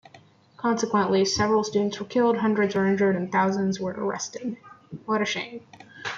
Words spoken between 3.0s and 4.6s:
and thousands were arrested.